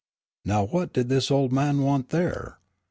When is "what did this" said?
0.65-1.29